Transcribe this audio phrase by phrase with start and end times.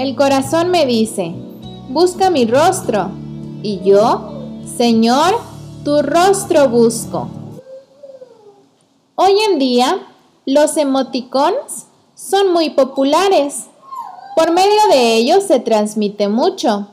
[0.00, 1.34] El corazón me dice,
[1.90, 3.10] busca mi rostro.
[3.62, 4.32] Y yo,
[4.78, 5.34] Señor,
[5.84, 7.28] tu rostro busco.
[9.14, 10.00] Hoy en día,
[10.46, 11.84] los emoticons
[12.14, 13.66] son muy populares.
[14.36, 16.88] Por medio de ellos se transmite mucho.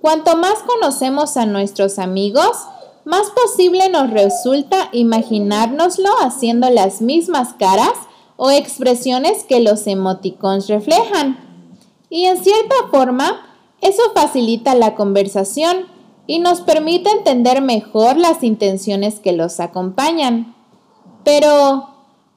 [0.00, 2.58] Cuanto más conocemos a nuestros amigos,
[3.04, 7.94] más posible nos resulta imaginárnoslo haciendo las mismas caras
[8.36, 11.45] o expresiones que los emoticons reflejan.
[12.16, 13.46] Y en cierta forma,
[13.82, 15.84] eso facilita la conversación
[16.26, 20.56] y nos permite entender mejor las intenciones que los acompañan.
[21.24, 21.90] Pero,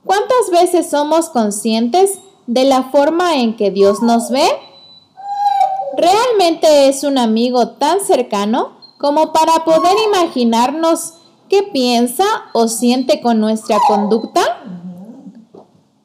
[0.03, 4.49] ¿cuántas veces somos conscientes de la forma en que Dios nos ve?
[5.95, 11.13] ¿Realmente es un amigo tan cercano como para poder imaginarnos
[11.47, 14.41] qué piensa o siente con nuestra conducta?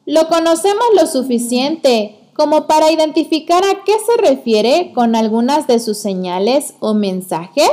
[0.07, 5.99] ¿Lo conocemos lo suficiente como para identificar a qué se refiere con algunas de sus
[5.99, 7.71] señales o mensajes?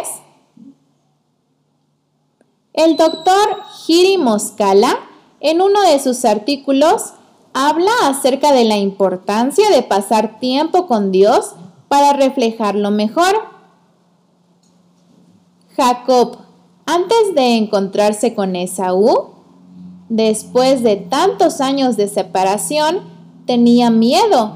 [2.74, 4.98] El doctor Giri Moscala,
[5.40, 7.14] en uno de sus artículos,
[7.54, 11.54] habla acerca de la importancia de pasar tiempo con Dios
[11.90, 13.36] para reflejarlo mejor.
[15.76, 16.38] Jacob,
[16.86, 19.32] antes de encontrarse con Esaú,
[20.08, 23.11] después de tantos años de separación,
[23.52, 24.54] tenía miedo.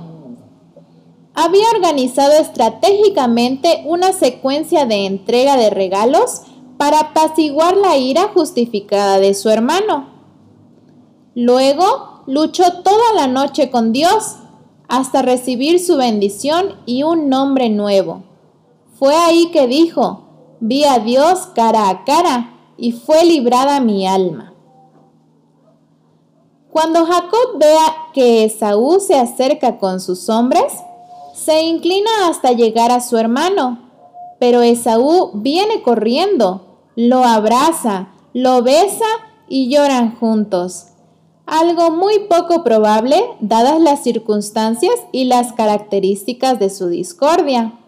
[1.33, 6.43] Había organizado estratégicamente una secuencia de entrega de regalos
[6.77, 10.07] para apaciguar la ira justificada de su hermano.
[11.35, 14.38] Luego luchó toda la noche con Dios
[14.88, 18.23] hasta recibir su bendición y un nombre nuevo.
[18.97, 20.21] Fue ahí que dijo,
[20.61, 24.55] vi a Dios cara a cara y fue librada mi alma.
[26.76, 30.73] Cuando Jacob vea que Esaú se acerca con sus hombres,
[31.34, 33.80] se inclina hasta llegar a su hermano,
[34.40, 39.06] pero Esaú viene corriendo, lo abraza, lo besa
[39.47, 40.88] y lloran juntos.
[41.46, 47.80] Algo muy poco probable dadas las circunstancias y las características de su discordia.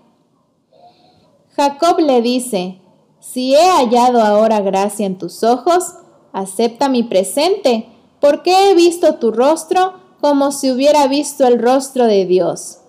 [1.58, 2.80] Jacob le dice,
[3.20, 5.96] si he hallado ahora gracia en tus ojos,
[6.32, 12.26] acepta mi presente porque he visto tu rostro como si hubiera visto el rostro de
[12.26, 12.80] Dios.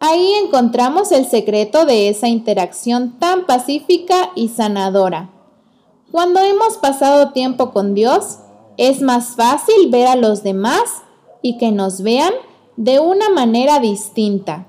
[0.00, 5.30] Ahí encontramos el secreto de esa interacción tan pacífica y sanadora.
[6.10, 8.38] Cuando hemos pasado tiempo con Dios,
[8.76, 10.82] es más fácil ver a los demás
[11.42, 12.32] y que nos vean
[12.76, 14.66] de una manera distinta.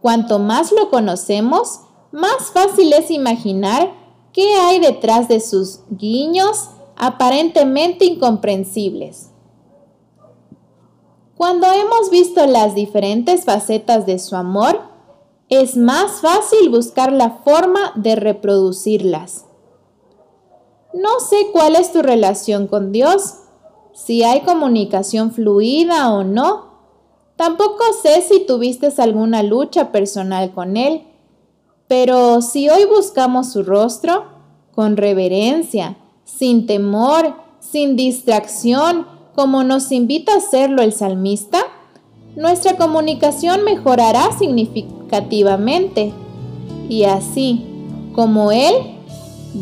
[0.00, 1.80] Cuanto más lo conocemos,
[2.12, 3.92] más fácil es imaginar
[4.32, 9.30] qué hay detrás de sus guiños, aparentemente incomprensibles.
[11.36, 14.80] Cuando hemos visto las diferentes facetas de su amor,
[15.48, 19.44] es más fácil buscar la forma de reproducirlas.
[20.94, 23.34] No sé cuál es tu relación con Dios,
[23.92, 26.66] si hay comunicación fluida o no.
[27.36, 31.06] Tampoco sé si tuviste alguna lucha personal con Él,
[31.86, 34.24] pero si hoy buscamos su rostro,
[34.74, 35.96] con reverencia,
[36.26, 41.58] sin temor, sin distracción, como nos invita a hacerlo el salmista,
[42.34, 46.12] nuestra comunicación mejorará significativamente.
[46.88, 47.64] Y así
[48.14, 48.74] como Él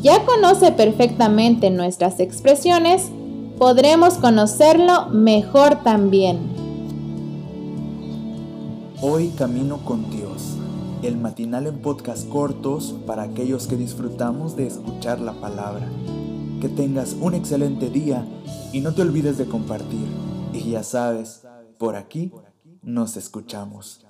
[0.03, 3.11] ya conoce perfectamente nuestras expresiones,
[3.59, 6.39] podremos conocerlo mejor también.
[9.01, 10.57] Hoy camino con Dios,
[11.03, 15.87] el matinal en podcast cortos para aquellos que disfrutamos de escuchar la palabra
[16.65, 18.27] que tengas un excelente día
[18.73, 20.09] y no te olvides de compartir.
[20.55, 21.43] Y ya sabes,
[21.79, 22.33] por aquí
[22.81, 24.07] nos escuchamos.